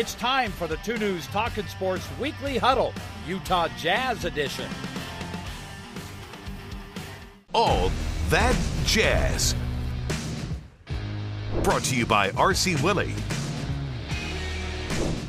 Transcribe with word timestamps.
It's 0.00 0.14
time 0.14 0.50
for 0.50 0.66
the 0.66 0.78
Two 0.78 0.96
News 0.96 1.26
Talking 1.26 1.66
Sports 1.66 2.08
Weekly 2.18 2.56
Huddle, 2.56 2.94
Utah 3.28 3.68
Jazz 3.76 4.24
Edition. 4.24 4.66
All 7.52 7.92
that 8.30 8.56
jazz. 8.86 9.54
Brought 11.62 11.82
to 11.82 11.96
you 11.96 12.06
by 12.06 12.30
RC 12.30 12.82
Willey. 12.82 13.12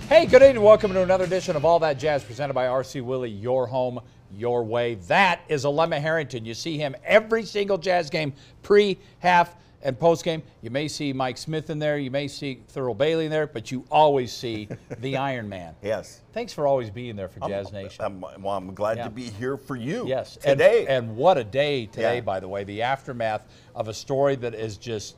Hey, 0.08 0.26
good 0.26 0.42
evening. 0.42 0.64
Welcome 0.64 0.94
to 0.94 1.04
another 1.04 1.26
edition 1.26 1.58
of 1.58 1.66
All 1.66 1.80
That 1.80 2.00
Jazz 2.00 2.24
presented 2.24 2.54
by 2.54 2.68
RC 2.68 3.04
Willey, 3.04 3.30
your 3.30 3.68
home, 3.68 4.00
your 4.34 4.64
way. 4.64 4.96
That 5.10 5.42
is 5.50 5.66
Alema 5.66 6.00
Harrington. 6.00 6.46
You 6.46 6.54
see 6.54 6.78
him 6.78 6.96
every 7.04 7.44
single 7.44 7.78
Jazz 7.78 8.10
game, 8.10 8.32
pre, 8.64 8.98
half, 9.20 9.54
and 9.84 9.98
post 10.00 10.24
game. 10.24 10.44
You 10.62 10.70
may 10.70 10.88
see 10.88 11.14
Mike 11.14 11.38
Smith 11.38 11.70
in 11.70 11.80
there. 11.80 11.98
You 11.98 12.12
may 12.12 12.28
see 12.28 12.62
Thurl 12.74 12.98
Bailey 12.98 13.26
in 13.26 13.32
there, 13.32 13.48
but 13.48 13.72
you 13.72 13.86
always 13.92 14.32
see 14.32 14.68
the 15.00 15.18
Iron 15.32 15.50
Man. 15.50 15.74
Yes. 15.82 16.22
Thanks 16.34 16.54
for 16.54 16.68
always 16.68 16.90
being 16.90 17.16
there 17.16 17.28
for 17.30 17.42
I'm- 17.44 17.50
Jazz 17.52 17.72
Nation. 17.72 18.04
I'm, 18.04 18.22
well, 18.22 18.56
I'm 18.56 18.74
glad 18.74 18.98
Yeah. 18.98 19.06
to 19.06 19.10
be 19.10 19.30
here 19.30 19.58
for 19.58 19.76
you. 19.76 20.06
Yes, 20.08 20.38
Today. 20.38 20.82
And, 20.82 21.08
and 21.10 21.16
what 21.18 21.38
a 21.38 21.44
day 21.44 21.86
today, 21.88 22.16
Yeah. 22.16 22.22
by 22.22 22.40
the 22.40 22.48
way. 22.48 22.64
The 22.64 22.82
aftermath 22.84 23.48
of 23.76 23.88
a 23.88 23.94
story 23.94 24.36
that 24.38 24.54
has 24.54 24.78
just 24.78 25.16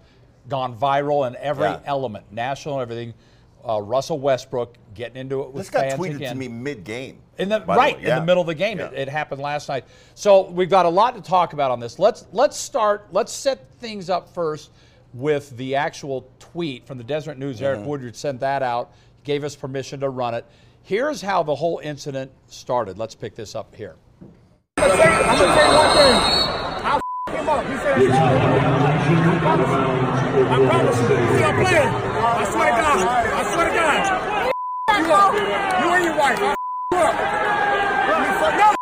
gone 0.49 0.75
viral 0.77 1.27
in 1.27 1.35
every 1.37 1.65
Yeah. 1.67 1.79
element, 1.85 2.25
national 2.31 2.75
and 2.75 2.81
everything. 2.81 3.13
Uh, 3.67 3.81
Russell 3.81 4.19
Westbrook 4.19 4.75
getting 4.93 5.15
into 5.17 5.41
it 5.41 5.47
with 5.53 5.63
this 5.63 5.69
got 5.69 5.81
fans 5.89 5.99
tweeted 5.99 6.15
again. 6.17 6.33
to 6.33 6.39
me 6.39 6.47
mid-game. 6.49 7.19
In 7.37 7.49
the, 7.49 7.59
by 7.61 7.75
right 7.77 7.97
way. 7.97 8.03
in 8.09 8.15
the 8.15 8.25
middle 8.25 8.41
of 8.41 8.47
the 8.47 8.55
game, 8.55 8.77
Yeah. 8.77 8.87
it, 8.87 8.93
it 9.07 9.09
happened 9.09 9.41
last 9.41 9.69
night. 9.69 9.85
So 10.15 10.49
we've 10.49 10.69
got 10.69 10.85
a 10.85 10.89
lot 10.89 11.15
to 11.15 11.21
talk 11.21 11.53
about 11.53 11.71
on 11.71 11.79
this. 11.79 11.97
Let's 11.97 12.25
let's 12.33 12.57
start. 12.57 13.07
Let's 13.11 13.31
set 13.31 13.71
things 13.79 14.09
up 14.09 14.27
first 14.33 14.71
with 15.13 15.55
the 15.57 15.75
actual 15.75 16.27
tweet 16.39 16.85
from 16.85 16.97
the 16.97 17.03
Deseret 17.03 17.37
News. 17.37 17.55
Mm-hmm. 17.57 17.65
Eric 17.65 17.85
Woodyard 17.85 18.15
sent 18.15 18.39
that 18.41 18.61
out. 18.63 18.91
Gave 19.23 19.43
us 19.45 19.55
permission 19.55 20.01
to 20.01 20.09
run 20.09 20.33
it. 20.33 20.45
Here's 20.83 21.21
how 21.21 21.43
the 21.43 21.55
whole 21.55 21.79
incident 21.79 22.29
started. 22.47 22.97
Let's 22.97 23.15
pick 23.15 23.33
this 23.35 23.55
up 23.55 23.73
here. 23.73 23.95
I'm 24.77 24.89
gonna 24.89 25.01
tell 25.01 25.71
you 25.71 25.77
one 25.77 25.97
thing. 25.97 26.15
I'll 26.85 26.99
f- 27.29 27.35
him 27.39 27.49
up. 27.49 27.65
He 27.65 27.77
said, 27.77 28.11
I 28.11 29.39
promise 29.39 29.69
you. 29.69 29.75
I 30.43 30.67
promise 30.67 30.97
you. 30.97 31.03
You 31.03 31.23
see, 31.23 31.53
playing. 31.63 31.87
I 31.87 32.43
swear 32.51 32.71
to 32.71 32.81
God. 32.81 32.97
I 32.97 33.01
swear 33.03 33.21
to 33.23 33.29
God. 33.29 33.32
You 35.13 35.19
up. 35.19 35.33
You 35.35 35.93
and 35.93 36.03
your 36.05 36.17
wife. 36.17 36.39
I'll 36.39 36.55
you 36.91 36.97
up. 36.97 38.57
No. 38.57 38.73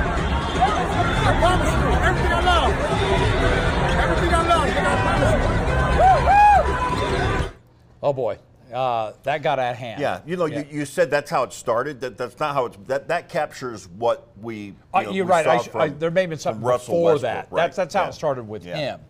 I 0.00 1.36
promise 1.40 1.74
you. 1.74 1.88
Everything 2.06 2.32
I 2.32 2.40
love. 2.44 2.72
Everything 3.98 4.32
I 4.34 4.42
love. 4.48 4.68
I 4.68 4.80
promise 5.02 5.32
you. 7.44 7.58
Oh 8.00 8.12
boy, 8.12 8.38
uh, 8.72 9.12
that 9.24 9.42
got 9.42 9.58
out 9.58 9.72
of 9.72 9.78
hand. 9.78 10.00
Yeah, 10.00 10.20
you 10.24 10.36
know, 10.36 10.46
You, 10.46 10.64
you 10.70 10.84
said 10.86 11.10
that's 11.10 11.28
how 11.30 11.42
it 11.42 11.52
started. 11.52 12.00
That 12.00 12.16
that's 12.16 12.38
not 12.38 12.54
how 12.54 12.66
it's. 12.66 12.76
That 12.86 13.08
that 13.08 13.28
captures 13.28 13.88
what 13.88 14.28
we. 14.40 14.56
You 14.56 14.74
Uh, 14.94 15.02
know, 15.02 15.10
you're 15.10 15.24
we 15.24 15.30
right. 15.32 15.44
saw 15.44 15.50
I 15.52 15.58
from- 15.58 15.80
I, 15.80 15.88
there 15.88 16.10
may 16.12 16.20
have 16.22 16.30
been 16.30 16.38
something 16.38 16.62
from 16.62 16.72
before 16.78 17.12
Westbrook, 17.14 17.22
that. 17.22 17.48
right. 17.50 17.62
That's 17.64 17.76
that's 17.76 17.94
how 17.94 18.02
Yeah. 18.04 18.08
it 18.08 18.12
started 18.14 18.48
with 18.48 18.64
Yeah. 18.64 18.76
him. 18.76 19.00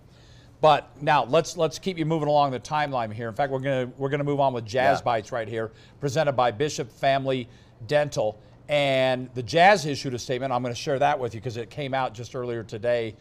But 0.60 0.90
now 1.00 1.24
let's 1.24 1.56
let's 1.56 1.78
keep 1.78 1.98
you 1.98 2.04
moving 2.04 2.28
along 2.28 2.50
the 2.50 2.60
timeline 2.60 3.12
here. 3.12 3.28
In 3.28 3.34
fact, 3.34 3.52
we're 3.52 3.60
gonna 3.60 3.90
we're 3.96 4.08
gonna 4.08 4.24
move 4.24 4.40
on 4.40 4.52
with 4.52 4.66
Jazz 4.66 4.98
Yeah. 4.98 5.04
Bites 5.04 5.30
right 5.30 5.46
here, 5.48 5.70
presented 6.00 6.32
by 6.32 6.50
Bishop 6.50 6.90
Family 6.90 7.48
Dental. 7.86 8.38
And 8.68 9.30
the 9.34 9.42
Jazz 9.42 9.86
issued 9.86 10.12
a 10.14 10.18
statement. 10.18 10.52
I'm 10.52 10.62
going 10.62 10.74
to 10.74 10.80
share 10.80 10.98
that 10.98 11.18
with 11.18 11.34
you 11.34 11.40
because 11.40 11.56
it 11.56 11.70
came 11.70 11.94
out 11.94 12.12
just 12.12 12.34
earlier 12.36 12.62
today. 12.62 13.14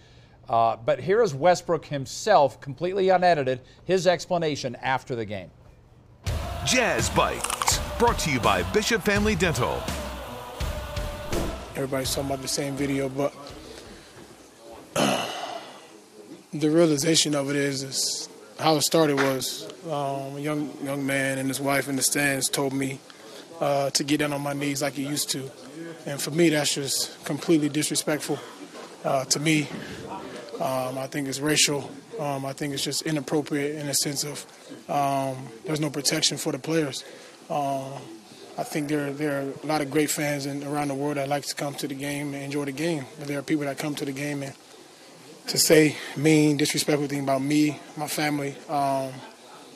Uh, 0.49 0.75
but 0.75 0.99
here 0.99 1.21
is 1.21 1.33
Westbrook 1.33 1.85
himself, 1.85 2.59
completely 2.59 3.09
unedited, 3.09 3.61
his 3.85 4.07
explanation 4.07 4.75
after 4.81 5.15
the 5.15 5.23
game. 5.23 5.49
Jazz 6.65 7.09
Bites. 7.11 7.79
Brought 7.97 8.19
to 8.19 8.31
you 8.31 8.39
by 8.41 8.61
Bishop 8.73 9.01
Family 9.03 9.35
Dental. 9.35 9.81
everybody's 11.75 12.13
talking 12.13 12.29
about 12.29 12.41
the 12.41 12.47
same 12.47 12.75
video, 12.75 13.07
but 13.07 13.33
the 16.59 16.69
realization 16.69 17.35
of 17.35 17.49
it 17.49 17.55
is, 17.55 17.83
is 17.83 18.29
how 18.59 18.75
it 18.75 18.81
started 18.81 19.17
was 19.17 19.67
um, 19.85 20.35
a 20.35 20.39
young 20.39 20.71
young 20.83 21.05
man 21.05 21.37
and 21.37 21.47
his 21.47 21.59
wife 21.59 21.87
in 21.87 21.95
the 21.95 22.01
stands 22.01 22.49
told 22.49 22.73
me 22.73 22.99
uh, 23.59 23.89
to 23.91 24.03
get 24.03 24.17
down 24.17 24.33
on 24.33 24.41
my 24.41 24.53
knees 24.53 24.81
like 24.81 24.93
he 24.93 25.03
used 25.03 25.29
to, 25.29 25.49
and 26.05 26.21
for 26.21 26.31
me 26.31 26.49
that's 26.49 26.75
just 26.75 27.23
completely 27.25 27.69
disrespectful 27.69 28.39
uh, 29.05 29.25
to 29.25 29.39
me. 29.39 29.67
Um, 30.59 30.97
I 30.97 31.07
think 31.07 31.27
it's 31.27 31.39
racial. 31.39 31.89
Um, 32.19 32.45
I 32.45 32.53
think 32.53 32.73
it's 32.73 32.83
just 32.83 33.03
inappropriate 33.03 33.75
in 33.75 33.87
a 33.87 33.93
sense 33.93 34.23
of 34.23 34.45
um, 34.89 35.37
there's 35.65 35.79
no 35.79 35.91
protection 35.91 36.37
for 36.37 36.51
the 36.51 36.59
players. 36.59 37.03
Um, 37.49 37.93
I 38.57 38.63
think 38.63 38.87
there 38.87 39.13
there 39.13 39.39
are 39.39 39.53
a 39.63 39.67
lot 39.67 39.81
of 39.81 39.91
great 39.91 40.09
fans 40.09 40.47
in, 40.47 40.63
around 40.63 40.87
the 40.87 40.95
world 40.95 41.17
that 41.17 41.29
like 41.29 41.45
to 41.45 41.53
come 41.53 41.75
to 41.75 41.87
the 41.87 41.93
game 41.93 42.33
and 42.33 42.43
enjoy 42.43 42.65
the 42.65 42.71
game. 42.71 43.05
But 43.19 43.27
there 43.27 43.37
are 43.37 43.43
people 43.43 43.65
that 43.65 43.77
come 43.77 43.93
to 43.95 44.05
the 44.05 44.11
game 44.11 44.41
and 44.41 44.53
to 45.47 45.57
say 45.57 45.95
mean, 46.17 46.57
disrespectful 46.57 47.07
things 47.07 47.23
about 47.23 47.41
me, 47.41 47.79
my 47.95 48.07
family. 48.07 48.55
Um, 48.67 49.13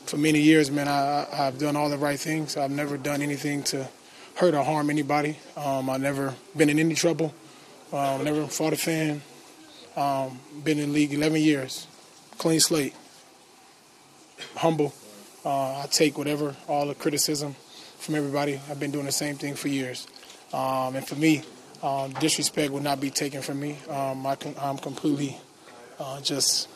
for 0.04 0.18
many 0.18 0.40
years, 0.40 0.70
man, 0.70 0.86
I, 0.86 1.26
I've 1.32 1.58
done 1.58 1.76
all 1.76 1.88
the 1.88 1.96
right 1.96 2.18
things. 2.18 2.56
I've 2.56 2.70
never 2.70 2.98
done 2.98 3.22
anything 3.22 3.62
to 3.64 3.88
hurt 4.34 4.54
or 4.54 4.62
harm 4.62 4.90
anybody. 4.90 5.38
Um, 5.56 5.88
I've 5.88 6.02
never 6.02 6.34
been 6.54 6.68
in 6.68 6.78
any 6.78 6.94
trouble. 6.94 7.34
Um, 7.92 8.24
never 8.24 8.46
fought 8.46 8.74
a 8.74 8.76
fan. 8.76 9.22
Um, 9.96 10.40
been 10.62 10.78
in 10.78 10.88
the 10.90 10.94
league 10.94 11.12
11 11.14 11.40
years, 11.40 11.86
clean 12.38 12.60
slate, 12.60 12.94
humble. 14.56 14.92
Uh, 15.44 15.82
I 15.82 15.86
take 15.90 16.18
whatever, 16.18 16.54
all 16.68 16.86
the 16.86 16.94
criticism 16.94 17.54
from 17.98 18.14
everybody. 18.14 18.60
I've 18.70 18.80
been 18.80 18.90
doing 18.90 19.06
the 19.06 19.12
same 19.12 19.36
thing 19.36 19.54
for 19.54 19.68
years. 19.68 20.06
Um, 20.52 20.96
and 20.96 21.06
for 21.06 21.16
me, 21.16 21.42
um, 21.82 22.12
disrespect 22.12 22.72
will 22.72 22.80
not 22.80 23.00
be 23.00 23.10
taken 23.10 23.42
from 23.42 23.60
me. 23.60 23.78
I 23.90 24.36
I'm 24.60 24.78
completely 24.78 25.38
uh, 26.02 26.20
just 26.20 26.68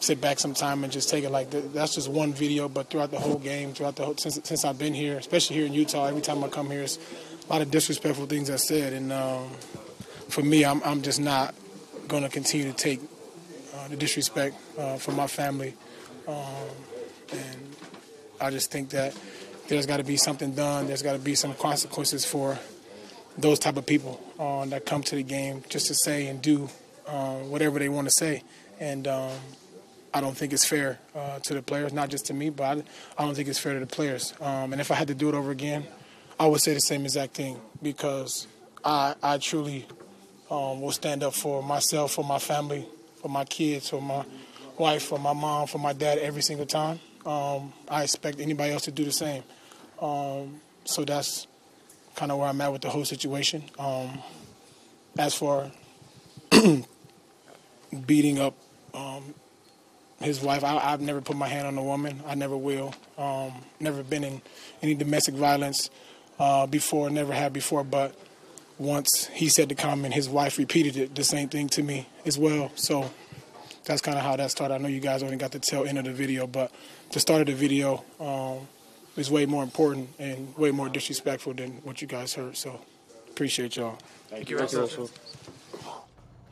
sit 0.00 0.20
back 0.20 0.38
some 0.38 0.54
time 0.54 0.84
and 0.84 0.92
just 0.92 1.08
take 1.08 1.24
it 1.24 1.30
like 1.30 1.50
that. 1.50 1.72
That's 1.72 1.94
just 1.94 2.08
one 2.08 2.32
video, 2.32 2.68
but 2.68 2.90
throughout 2.90 3.10
the 3.10 3.18
whole 3.18 3.38
game, 3.38 3.72
throughout 3.72 3.96
the 3.96 4.04
whole, 4.04 4.16
since, 4.16 4.38
since 4.42 4.64
I've 4.64 4.78
been 4.78 4.94
here, 4.94 5.18
especially 5.18 5.56
here 5.56 5.66
in 5.66 5.72
Utah, 5.72 6.06
every 6.06 6.22
time 6.22 6.42
I 6.42 6.48
come 6.48 6.70
here, 6.70 6.82
it's 6.82 6.98
a 7.48 7.52
lot 7.52 7.62
of 7.62 7.70
disrespectful 7.70 8.26
things 8.26 8.50
I 8.50 8.56
said. 8.56 8.92
And 8.92 9.12
um, 9.12 9.50
for 10.28 10.42
me, 10.42 10.64
I'm, 10.64 10.82
I'm 10.84 11.02
just 11.02 11.20
not 11.20 11.54
going 12.08 12.22
to 12.22 12.28
continue 12.28 12.70
to 12.70 12.76
take 12.76 13.00
uh, 13.74 13.88
the 13.88 13.96
disrespect 13.96 14.56
uh, 14.78 14.96
from 14.96 15.16
my 15.16 15.26
family. 15.26 15.74
Um, 16.26 16.36
and 17.32 17.76
I 18.40 18.50
just 18.50 18.70
think 18.70 18.90
that 18.90 19.16
there's 19.68 19.86
got 19.86 19.98
to 19.98 20.04
be 20.04 20.16
something 20.16 20.54
done. 20.54 20.86
There's 20.86 21.02
got 21.02 21.12
to 21.12 21.18
be 21.18 21.34
some 21.34 21.54
consequences 21.54 22.24
for 22.24 22.58
those 23.38 23.58
type 23.58 23.76
of 23.76 23.86
people 23.86 24.20
uh, 24.38 24.64
that 24.66 24.84
come 24.84 25.02
to 25.02 25.16
the 25.16 25.22
game 25.22 25.62
just 25.68 25.86
to 25.86 25.94
say 25.94 26.26
and 26.26 26.42
do 26.42 26.68
uh, 27.06 27.36
whatever 27.36 27.78
they 27.78 27.88
want 27.88 28.06
to 28.08 28.14
say. 28.14 28.42
And 28.80 29.06
um, 29.06 29.32
I 30.14 30.20
don't 30.20 30.36
think 30.36 30.52
it's 30.52 30.64
fair 30.64 30.98
uh, 31.14 31.38
to 31.40 31.54
the 31.54 31.62
players, 31.62 31.92
not 31.92 32.10
just 32.10 32.26
to 32.26 32.34
me, 32.34 32.50
but 32.50 32.64
I, 32.64 32.72
I 33.18 33.24
don't 33.24 33.34
think 33.34 33.48
it's 33.48 33.58
fair 33.58 33.74
to 33.74 33.80
the 33.80 33.86
players. 33.86 34.34
Um, 34.40 34.72
and 34.72 34.80
if 34.80 34.90
I 34.90 34.94
had 34.94 35.08
to 35.08 35.14
do 35.14 35.28
it 35.28 35.34
over 35.34 35.50
again, 35.50 35.86
I 36.38 36.46
would 36.46 36.60
say 36.60 36.74
the 36.74 36.80
same 36.80 37.04
exact 37.04 37.34
thing 37.34 37.60
because 37.82 38.46
I, 38.84 39.14
I 39.22 39.38
truly 39.38 39.86
um, 40.50 40.80
will 40.80 40.92
stand 40.92 41.22
up 41.22 41.34
for 41.34 41.62
myself, 41.62 42.12
for 42.12 42.24
my 42.24 42.38
family, 42.38 42.86
for 43.20 43.28
my 43.28 43.44
kids, 43.44 43.88
for 43.88 44.02
my 44.02 44.24
wife, 44.76 45.04
for 45.04 45.18
my 45.18 45.32
mom, 45.32 45.66
for 45.66 45.78
my 45.78 45.92
dad 45.92 46.18
every 46.18 46.42
single 46.42 46.66
time. 46.66 47.00
Um, 47.24 47.72
I 47.88 48.02
expect 48.02 48.40
anybody 48.40 48.72
else 48.72 48.82
to 48.82 48.90
do 48.90 49.04
the 49.04 49.12
same. 49.12 49.44
Um, 50.00 50.60
so 50.84 51.04
that's 51.04 51.46
kind 52.16 52.32
of 52.32 52.38
where 52.38 52.48
I'm 52.48 52.60
at 52.60 52.72
with 52.72 52.82
the 52.82 52.90
whole 52.90 53.04
situation. 53.04 53.62
Um, 53.78 54.18
as 55.16 55.34
for 55.34 55.70
beating 58.06 58.38
up 58.38 58.54
um, 58.94 59.34
his 60.20 60.40
wife, 60.40 60.64
I, 60.64 60.78
I've 60.78 61.00
never 61.00 61.20
put 61.20 61.36
my 61.36 61.48
hand 61.48 61.66
on 61.66 61.76
a 61.76 61.82
woman. 61.82 62.22
I 62.26 62.34
never 62.34 62.56
will. 62.56 62.94
Um, 63.18 63.52
never 63.80 64.02
been 64.02 64.24
in 64.24 64.42
any 64.82 64.94
domestic 64.94 65.34
violence 65.34 65.90
uh, 66.38 66.66
before, 66.66 67.10
never 67.10 67.32
had 67.32 67.52
before. 67.52 67.84
But 67.84 68.14
once 68.78 69.26
he 69.32 69.48
said 69.48 69.68
the 69.68 69.74
comment, 69.74 70.14
his 70.14 70.28
wife 70.28 70.58
repeated 70.58 70.96
it, 70.96 71.14
the 71.14 71.24
same 71.24 71.48
thing 71.48 71.68
to 71.70 71.82
me 71.82 72.08
as 72.24 72.38
well. 72.38 72.70
So 72.74 73.10
that's 73.84 74.00
kind 74.00 74.16
of 74.16 74.24
how 74.24 74.36
that 74.36 74.50
started. 74.50 74.74
I 74.74 74.78
know 74.78 74.88
you 74.88 75.00
guys 75.00 75.22
only 75.22 75.36
got 75.36 75.52
the 75.52 75.58
tail 75.58 75.84
end 75.84 75.98
of 75.98 76.04
the 76.04 76.12
video, 76.12 76.46
but 76.46 76.72
the 77.12 77.20
start 77.20 77.40
of 77.40 77.46
the 77.48 77.54
video 77.54 78.04
um, 78.20 78.66
is 79.16 79.30
way 79.30 79.46
more 79.46 79.62
important 79.62 80.08
and 80.18 80.56
way 80.56 80.70
more 80.70 80.88
disrespectful 80.88 81.54
than 81.54 81.72
what 81.84 82.00
you 82.00 82.08
guys 82.08 82.34
heard. 82.34 82.56
So 82.56 82.80
appreciate 83.28 83.76
y'all. 83.76 83.98
Thank 84.28 84.50
you, 84.50 84.58
Russell. 84.58 85.10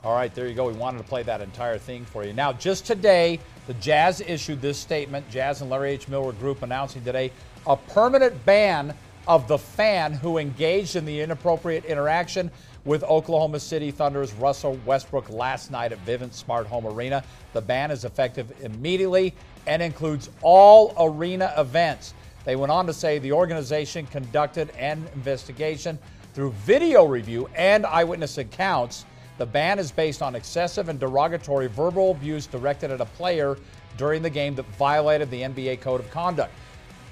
All 0.03 0.15
right, 0.15 0.35
there 0.35 0.49
you 0.49 0.55
go. 0.55 0.67
We 0.67 0.73
wanted 0.73 0.97
to 0.99 1.05
play 1.05 1.23
that 1.25 1.43
entire 1.43 1.77
thing 1.77 2.07
for 2.07 2.25
you. 2.25 2.33
Now, 2.33 2.55
just 2.55 2.87
today, 2.87 3.39
the 3.67 3.75
Jazz 3.75 4.23
issued 4.23 4.63
this 4.63 4.79
statement. 4.79 5.29
Jazz 5.31 5.61
and 5.61 5.69
Larry 5.69 5.91
H. 5.91 6.09
Miller 6.09 6.33
Group 6.33 6.63
announcing 6.63 7.05
today 7.05 7.31
a 7.67 7.77
permanent 7.77 8.43
ban 8.47 8.95
of 9.29 9.47
the 9.47 9.59
fan 9.59 10.15
who 10.15 10.39
engaged 10.39 10.97
in 10.97 11.05
the 11.05 11.21
inappropriate 11.21 11.85
interaction 11.85 12.51
with 12.87 13.05
Oklahoma 13.05 13.61
City 13.61 13.91
Thunder's 13.91 14.33
Russell 14.33 14.79
Westbrook 14.87 15.29
last 15.29 15.71
night 15.71 15.93
at 15.93 16.03
Vivint 16.07 16.33
Smart 16.33 16.67
Home 16.67 16.87
Arena. 16.87 17.23
The 17.53 17.61
ban 17.61 17.91
is 17.91 18.07
effective 18.07 18.51
immediately 18.63 19.35
and 19.67 19.83
includes 19.83 20.31
all 20.41 20.95
arena 20.99 21.53
events. 21.59 22.15
They 22.47 22.57
went 22.57 22.73
on 22.73 22.87
to 22.87 22.95
say 22.95 23.19
the 23.19 23.33
organization 23.33 24.07
conducted 24.07 24.71
an 24.79 25.07
investigation 25.13 25.99
through 26.33 26.53
video 26.53 27.05
review 27.05 27.51
and 27.55 27.85
eyewitness 27.85 28.39
accounts. 28.39 29.05
The 29.41 29.47
ban 29.47 29.79
is 29.79 29.91
based 29.91 30.21
on 30.21 30.35
excessive 30.35 30.91
and 30.91 31.01
derogatory 31.01 31.67
verbal 31.67 32.11
abuse 32.11 32.45
directed 32.45 32.91
at 32.91 33.01
a 33.01 33.07
player 33.07 33.57
during 33.97 34.21
the 34.21 34.29
game 34.29 34.55
that 34.57 34.67
violated 34.77 35.31
the 35.31 35.41
NBA 35.41 35.81
Code 35.81 36.01
of 36.01 36.11
Conduct. 36.11 36.53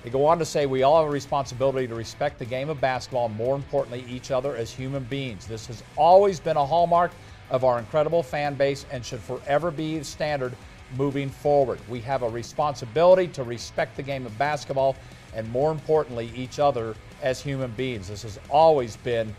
They 0.04 0.10
go 0.10 0.26
on 0.26 0.38
to 0.38 0.44
say 0.44 0.66
we 0.66 0.82
all 0.82 0.98
have 0.98 1.08
a 1.08 1.10
responsibility 1.10 1.88
to 1.88 1.94
respect 1.94 2.38
the 2.38 2.44
game 2.44 2.69
of 2.69 2.82
basketball 2.82 3.28
and, 3.28 3.36
more 3.38 3.56
importantly, 3.56 4.04
each 4.06 4.30
other 4.30 4.54
as 4.56 4.70
human 4.70 5.04
beings. 5.04 5.46
This 5.46 5.66
has 5.69 5.82
always 5.96 6.38
been 6.38 6.58
a 6.58 6.66
hallmark 6.66 7.12
of 7.48 7.64
our 7.64 7.78
incredible 7.78 8.22
fan 8.22 8.56
base 8.56 8.84
and 8.90 9.02
should 9.02 9.20
forever 9.20 9.70
be 9.70 9.98
the 9.98 10.04
standard 10.04 10.54
moving 10.98 11.30
forward. 11.30 11.80
We 11.88 12.00
have 12.00 12.22
a 12.22 12.28
responsibility 12.28 13.28
to 13.28 13.42
respect 13.42 13.96
the 13.96 14.02
game 14.02 14.26
of 14.26 14.36
basketball 14.36 14.96
and, 15.32 15.50
more 15.50 15.72
importantly, 15.72 16.30
each 16.36 16.58
other 16.58 16.94
as 17.22 17.40
human 17.40 17.70
beings. 17.70 18.06
This 18.06 18.22
has 18.25 18.38
always 18.50 18.98
been 18.98 19.34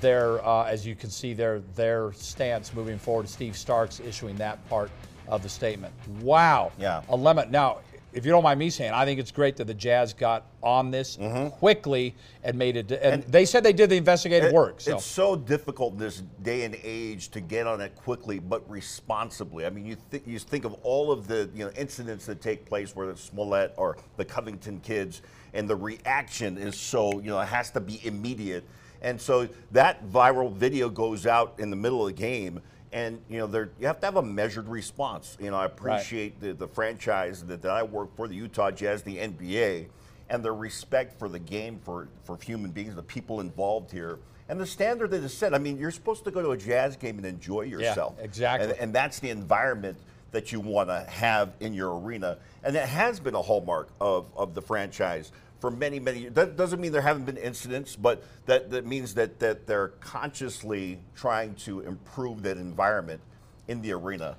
their, 0.00 0.44
uh, 0.46 0.64
as 0.64 0.86
you 0.86 0.94
can 0.94 1.10
see, 1.10 1.34
their 1.34 1.60
their 1.74 2.12
stance 2.12 2.72
moving 2.74 2.98
forward. 2.98 3.28
Steve 3.28 3.56
Starks 3.56 4.00
issuing 4.00 4.36
that 4.36 4.66
part 4.68 4.90
of 5.28 5.42
the 5.42 5.48
statement. 5.48 5.92
Wow. 6.20 6.72
Yeah. 6.78 7.02
Alema. 7.08 7.48
Now, 7.50 7.78
if 8.12 8.24
you 8.26 8.32
don't 8.32 8.42
mind 8.42 8.58
me 8.58 8.70
saying, 8.70 8.90
I 8.92 9.04
think 9.04 9.20
it's 9.20 9.30
great 9.30 9.56
that 9.58 9.66
the 9.66 9.74
Jazz 9.74 10.12
got 10.12 10.46
on 10.64 10.90
this 10.90 11.16
quickly 11.58 12.16
and 12.42 12.58
made 12.58 12.76
it. 12.76 12.90
And, 12.90 13.22
And- 13.22 13.24
they 13.24 13.44
said 13.44 13.62
they 13.62 13.72
did 13.72 13.88
the 13.88 13.96
investigative 13.96 14.48
It- 14.48 14.54
work. 14.54 14.80
So 14.80 14.96
It's 14.96 15.04
so 15.06 15.36
difficult 15.36 15.92
in 15.92 16.00
this 16.00 16.22
day 16.42 16.64
and 16.64 16.76
age 16.82 17.28
to 17.30 17.40
get 17.40 17.68
on 17.68 17.80
it 17.80 17.94
quickly 17.94 18.40
but 18.40 18.68
responsibly. 18.68 19.64
I 19.64 19.70
mean, 19.70 19.86
you 19.86 19.96
th- 20.10 20.24
you 20.26 20.40
think 20.40 20.64
of 20.64 20.74
all 20.82 21.12
of 21.12 21.28
the 21.28 21.48
you 21.54 21.64
know 21.64 21.70
incidents 21.76 22.26
that 22.26 22.40
take 22.40 22.66
place, 22.66 22.96
whether 22.96 23.12
it's 23.12 23.22
Smollett 23.22 23.74
or 23.76 23.96
the 24.16 24.24
Covington 24.24 24.80
kids, 24.80 25.22
and 25.54 25.68
the 25.70 25.76
reaction 25.76 26.58
is 26.58 26.76
so 26.76 27.12
you 27.20 27.30
know 27.30 27.38
it 27.40 27.46
has 27.46 27.70
to 27.70 27.80
be 27.80 28.04
immediate. 28.04 28.64
And 29.02 29.20
so 29.20 29.48
that 29.72 30.06
viral 30.08 30.52
video 30.52 30.88
goes 30.88 31.26
out 31.26 31.54
in 31.58 31.70
the 31.70 31.76
middle 31.76 32.06
of 32.06 32.14
the 32.14 32.20
game, 32.20 32.60
and 32.92 33.20
you 33.28 33.38
know 33.38 33.46
there 33.46 33.70
you 33.78 33.86
have 33.86 34.00
to 34.00 34.06
have 34.06 34.16
a 34.16 34.22
measured 34.22 34.68
response. 34.68 35.36
You 35.40 35.50
know, 35.50 35.56
I 35.56 35.66
appreciate 35.66 36.40
the, 36.40 36.52
the 36.52 36.68
franchise 36.68 37.42
that, 37.44 37.62
that 37.62 37.70
I 37.70 37.82
work 37.82 38.14
for, 38.16 38.28
the 38.28 38.34
Utah 38.34 38.70
Jazz, 38.70 39.02
the 39.02 39.16
NBA 39.16 39.86
and 40.30 40.44
their 40.44 40.54
respect 40.54 41.18
for 41.18 41.28
the 41.28 41.38
game, 41.38 41.80
for, 41.84 42.08
for 42.22 42.38
human 42.40 42.70
beings, 42.70 42.94
the 42.94 43.02
people 43.02 43.40
involved 43.40 43.90
here, 43.90 44.18
and 44.48 44.58
the 44.58 44.66
standard 44.66 45.10
that 45.10 45.22
is 45.22 45.36
set. 45.36 45.52
I 45.52 45.58
mean, 45.58 45.76
you're 45.76 45.90
supposed 45.90 46.24
to 46.24 46.30
go 46.30 46.40
to 46.40 46.52
a 46.52 46.56
jazz 46.56 46.96
game 46.96 47.18
and 47.18 47.26
enjoy 47.26 47.62
yourself. 47.62 48.14
exactly. 48.20 48.70
And, 48.70 48.78
and 48.78 48.94
that's 48.94 49.18
the 49.18 49.30
environment 49.30 49.98
that 50.30 50.52
you 50.52 50.60
want 50.60 50.88
to 50.88 51.04
have 51.08 51.52
in 51.58 51.74
your 51.74 51.98
arena. 51.98 52.38
And 52.62 52.74
that 52.76 52.88
has 52.88 53.18
been 53.18 53.34
a 53.34 53.42
hallmark 53.42 53.88
of, 54.00 54.26
of 54.36 54.54
the 54.54 54.62
franchise 54.62 55.32
for 55.60 55.70
many, 55.70 56.00
many 56.00 56.20
years. 56.20 56.32
That 56.34 56.56
doesn't 56.56 56.80
mean 56.80 56.90
there 56.90 57.02
haven't 57.02 57.26
been 57.26 57.36
incidents, 57.36 57.94
but 57.94 58.24
that, 58.46 58.70
that 58.70 58.86
means 58.86 59.14
that, 59.14 59.38
that 59.40 59.66
they're 59.66 59.88
consciously 60.00 60.98
trying 61.14 61.54
to 61.56 61.80
improve 61.80 62.42
that 62.42 62.56
environment 62.56 63.20
in 63.68 63.82
the 63.82 63.92
arena 63.92 64.36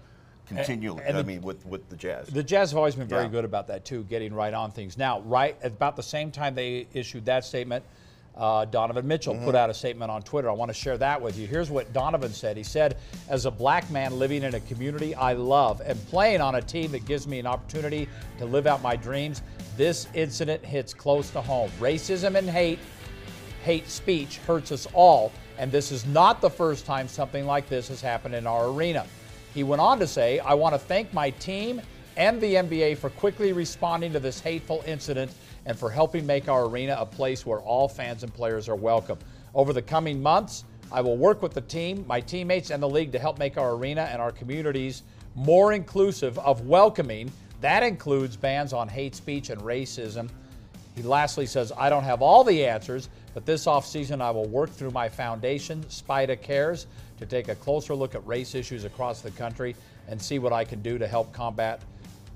continually. 0.47 1.03
and 1.06 1.15
I 1.15 1.21
the- 1.21 1.27
mean, 1.27 1.41
with, 1.41 1.65
with 1.65 1.88
the 1.89 1.95
Jazz. 1.95 2.27
The 2.27 2.44
Jazz 2.44 2.71
have 2.71 2.77
always 2.77 2.95
been 2.95 3.07
very 3.07 3.23
Yeah. 3.23 3.29
good 3.29 3.45
about 3.45 3.68
that 3.68 3.85
too, 3.85 4.03
getting 4.03 4.33
right 4.33 4.53
on 4.53 4.71
things. 4.71 4.97
Now, 4.97 5.21
right 5.21 5.56
at 5.62 5.71
about 5.73 5.95
the 5.95 6.03
same 6.03 6.31
time 6.31 6.56
they 6.56 6.88
issued 6.94 7.25
that 7.25 7.45
statement, 7.45 7.85
uh, 8.36 8.66
Donovan 8.66 9.07
Mitchell 9.07 9.33
Mm-hmm. 9.33 9.45
put 9.45 9.56
out 9.56 9.69
a 9.69 9.74
statement 9.74 10.10
on 10.12 10.22
Twitter. 10.22 10.50
I 10.50 10.54
want 10.54 10.69
to 10.69 10.74
share 10.74 10.98
that 10.98 11.22
with 11.22 11.38
you. 11.38 11.48
Here's 11.48 11.69
what 11.69 11.92
Donovan 11.94 12.31
said. 12.33 12.57
He 12.57 12.63
said, 12.63 12.98
"As 13.30 13.45
a 13.45 13.51
black 13.51 13.89
man 13.92 14.18
living 14.18 14.44
in 14.44 14.56
a 14.56 14.60
community 14.62 15.13
I 15.16 15.33
love 15.33 15.81
and 15.86 15.98
playing 16.07 16.42
on 16.42 16.56
a 16.56 16.62
team 16.62 16.92
that 16.92 17.06
gives 17.06 17.28
me 17.28 17.39
an 17.39 17.45
opportunity 17.48 18.07
to 18.39 18.45
live 18.45 18.68
out 18.68 18.81
my 18.81 18.95
dreams, 18.95 19.42
this 19.78 20.07
incident 20.13 20.63
hits 20.66 20.94
close 20.94 21.30
to 21.31 21.42
home. 21.42 21.69
Racism 21.80 22.36
and 22.36 22.50
hate 22.50 22.80
hate 23.63 23.88
speech 23.89 24.38
hurts 24.39 24.72
us 24.72 24.88
all, 24.94 25.31
and 25.57 25.72
this 25.72 25.92
is 25.92 26.06
not 26.07 26.42
the 26.42 26.50
first 26.50 26.86
time 26.86 27.07
something 27.07 27.45
like 27.45 27.69
this 27.69 27.88
has 27.89 28.01
happened 28.01 28.33
in 28.33 28.48
our 28.48 28.69
arena. 28.69 29.06
He 29.54 29.63
went 29.63 29.81
on 29.81 30.00
to 30.00 30.07
say, 30.07 30.39
I 30.39 30.54
want 30.56 30.74
to 30.74 30.80
thank 30.80 31.13
my 31.13 31.30
team 31.31 31.81
and 32.18 32.42
the 32.42 32.56
NBA 32.56 32.98
for 32.98 33.10
quickly 33.12 33.54
responding 33.54 34.13
to 34.13 34.19
this 34.19 34.39
hateful 34.39 34.83
incident 34.88 35.31
and 35.66 35.78
for 35.78 35.90
helping 35.90 36.25
make 36.25 36.50
our 36.50 36.66
arena 36.66 36.96
a 37.00 37.06
place 37.06 37.46
where 37.46 37.60
all 37.60 37.88
fans 37.88 38.24
and 38.24 38.34
players 38.34 38.68
are 38.68 38.75
welcome. 38.75 39.18
Over 39.54 39.74
the 39.74 39.81
coming 39.81 40.22
months, 40.22 40.63
I 40.92 41.02
will 41.02 41.18
work 41.18 41.42
with 41.42 41.54
the 41.54 41.62
team, 41.62 42.04
my 42.08 42.19
teammates, 42.19 42.69
and 42.69 42.81
the 42.81 42.90
league 42.90 43.12
to 43.13 43.19
help 43.19 43.40
make 43.40 43.58
our 43.58 43.75
arena 43.75 44.10
and 44.12 44.22
our 44.22 44.31
communities 44.31 45.04
more 45.36 45.74
inclusive 45.74 46.38
of 46.40 46.68
welcoming. 46.68 47.31
That 47.62 47.84
includes 47.84 48.36
bans 48.36 48.74
on 48.74 48.88
hate 48.88 49.16
speech 49.16 49.50
and 49.50 49.62
racism. 49.62 50.30
He 50.96 51.04
lastly 51.04 51.46
says, 51.46 51.72
I 51.78 51.90
don't 51.90 52.04
have 52.04 52.22
all 52.22 52.44
the 52.44 52.66
answers, 52.66 53.07
but 53.34 53.46
this 53.46 53.66
offseason 53.66 54.22
I 54.22 54.31
will 54.31 54.48
work 54.48 54.69
through 54.69 54.92
my 54.92 55.07
foundation, 55.07 55.84
Spida 55.84 56.42
Cares, 56.42 56.88
to 57.19 57.25
take 57.25 57.48
a 57.48 57.56
closer 57.56 57.96
look 57.96 58.14
at 58.16 58.25
race 58.28 58.56
issues 58.56 58.84
across 58.84 59.22
the 59.22 59.31
country 59.31 59.75
and 60.07 60.22
see 60.22 60.40
what 60.40 60.52
I 60.52 60.66
can 60.66 60.81
do 60.81 60.98
to 60.98 61.07
help 61.07 61.31
combat 61.31 61.81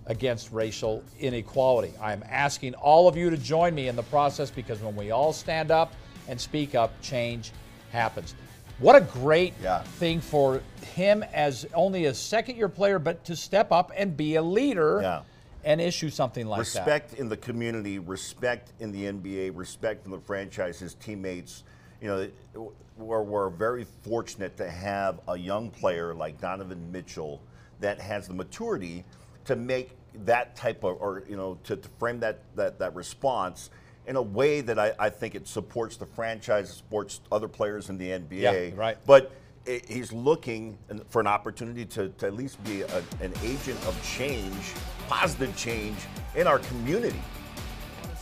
against 0.07 0.51
racial 0.51 1.03
inequality. 1.19 1.93
I 1.99 2.13
am 2.13 2.23
asking 2.29 2.75
all 2.75 3.07
of 3.07 3.17
you 3.17 3.29
to 3.29 3.37
join 3.37 3.73
me 3.73 3.87
in 3.87 3.95
the 3.95 4.03
process 4.03 4.51
because 4.51 4.79
when 4.81 4.95
we 4.95 5.11
all 5.11 5.33
stand 5.33 5.71
up 5.71 5.93
and 6.27 6.39
speak 6.39 6.75
up, 6.75 6.99
change 7.01 7.51
happens. 7.91 8.35
What 8.79 8.95
a 8.95 9.01
great 9.01 9.53
Yeah. 9.63 9.81
thing 9.83 10.19
for 10.21 10.61
him 10.93 11.23
as 11.33 11.65
only 11.73 12.05
a 12.05 12.13
second 12.13 12.57
year 12.57 12.69
player, 12.69 12.99
but 12.99 13.23
to 13.25 13.35
step 13.35 13.71
up 13.71 13.91
and 13.95 14.15
be 14.15 14.35
a 14.35 14.41
leader 14.41 14.99
Yeah. 15.01 15.21
and 15.63 15.79
issue 15.81 16.09
something 16.09 16.45
like 16.45 16.57
that. 16.59 16.79
respect 16.79 17.13
in 17.13 17.29
the 17.29 17.37
community, 17.37 17.97
respect 17.99 18.73
in 18.79 18.91
the 18.91 19.05
NBA, 19.07 19.49
respect 19.49 20.03
from 20.03 20.11
the 20.11 20.19
franchise, 20.19 20.77
his 20.79 20.93
teammates. 20.95 21.63
You 22.01 22.07
know, 22.55 22.71
we're, 22.97 23.23
we're 23.23 23.49
very 23.49 23.85
fortunate 24.03 24.55
to 24.57 24.69
have 24.69 25.19
a 25.27 25.37
young 25.37 25.69
player 25.71 26.13
like 26.13 26.39
Donovan 26.41 26.91
Mitchell 26.91 27.41
that 27.79 27.99
has 27.99 28.27
the 28.27 28.33
maturity 28.33 29.03
to 29.45 29.55
make 29.55 29.91
that 30.25 30.55
type 30.55 30.83
of, 30.83 30.97
or 31.01 31.23
you 31.29 31.37
know, 31.37 31.57
to, 31.63 31.75
to 31.75 31.89
frame 31.99 32.19
that, 32.21 32.39
that 32.55 32.79
that 32.79 32.95
response 32.95 33.69
in 34.07 34.15
a 34.15 34.21
way 34.21 34.61
that 34.61 34.77
I, 34.77 34.93
I 34.99 35.09
think 35.09 35.33
it 35.35 35.47
supports 35.47 35.97
the 35.97 36.05
franchise, 36.05 36.71
supports 36.71 37.21
other 37.31 37.47
players 37.47 37.89
in 37.89 37.97
the 37.97 38.09
NBA. 38.09 38.69
Yeah, 38.71 38.75
right. 38.75 38.97
But 39.05 39.31
i- 39.67 39.81
he's 39.87 40.11
looking 40.13 40.77
for 41.09 41.19
an 41.19 41.27
opportunity 41.27 41.85
to, 41.85 42.09
to 42.09 42.27
at 42.27 42.35
least 42.35 42.63
be 42.63 42.81
a, 42.83 42.97
an 43.21 43.33
agent 43.43 43.83
of 43.87 43.99
change, 44.03 44.73
positive 45.09 45.55
change 45.57 45.97
in 46.35 46.45
our 46.45 46.59
community. 46.59 47.19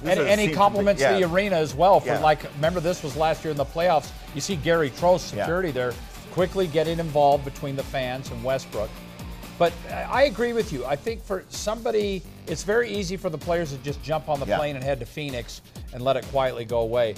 And, 0.06 0.20
and 0.20 0.40
he 0.40 0.48
to 0.48 0.54
compliments 0.54 1.02
the 1.02 1.20
yeah. 1.20 1.32
arena 1.32 1.56
as 1.58 1.74
well. 1.76 2.00
For 2.00 2.08
Yeah. 2.08 2.20
like, 2.20 2.44
remember 2.56 2.80
this 2.82 3.04
was 3.04 3.16
last 3.16 3.44
year 3.44 3.52
in 3.52 3.58
the 3.58 3.66
playoffs. 3.66 4.10
You 4.36 4.42
see 4.42 4.56
Gary 4.58 4.90
Trost, 4.90 5.34
Yeah. 5.36 5.44
security 5.44 5.72
there, 5.72 5.94
quickly 6.32 6.68
getting 6.68 7.00
involved 7.00 7.46
between 7.46 7.76
the 7.76 7.84
fans 7.84 8.30
and 8.32 8.42
Westbrook. 8.44 8.90
But 9.60 9.72
I 9.92 10.24
agree 10.24 10.54
with 10.54 10.74
you. 10.74 10.86
I 10.86 10.96
think 10.96 11.24
for 11.24 11.44
somebody, 11.50 12.22
it's 12.48 12.64
very 12.64 12.90
easy 12.90 13.18
for 13.18 13.30
the 13.30 13.38
players 13.38 13.72
to 13.72 13.78
just 13.80 14.02
jump 14.04 14.28
on 14.30 14.40
the 14.40 14.46
Yeah. 14.48 14.58
plane 14.58 14.76
and 14.76 14.84
head 14.84 15.00
to 15.00 15.06
Phoenix 15.06 15.62
and 15.94 16.02
let 16.04 16.18
it 16.18 16.26
quietly 16.32 16.66
go 16.66 16.80
away. 16.80 17.16